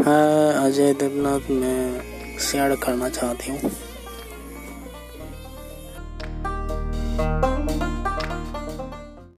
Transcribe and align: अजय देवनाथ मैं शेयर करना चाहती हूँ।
अजय 0.00 0.92
देवनाथ 0.94 1.50
मैं 1.50 2.00
शेयर 2.40 2.74
करना 2.76 3.08
चाहती 3.08 3.50
हूँ। 3.50 3.89